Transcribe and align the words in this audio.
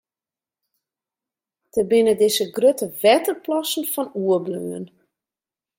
Dêr 1.71 1.85
binne 1.89 2.13
dizze 2.19 2.45
grutte 2.55 2.87
wetterplassen 3.01 3.85
fan 3.93 4.09
oerbleaun. 4.21 4.85